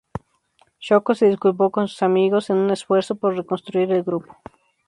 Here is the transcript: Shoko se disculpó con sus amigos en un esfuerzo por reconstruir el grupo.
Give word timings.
Shoko 0.79 1.13
se 1.13 1.27
disculpó 1.27 1.69
con 1.69 1.87
sus 1.87 2.01
amigos 2.01 2.49
en 2.49 2.57
un 2.57 2.71
esfuerzo 2.71 3.13
por 3.13 3.37
reconstruir 3.37 3.91
el 3.91 4.01
grupo. 4.01 4.35